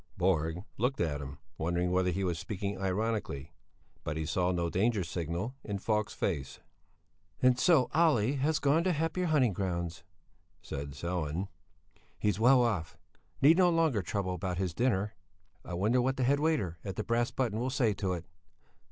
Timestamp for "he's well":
12.17-12.63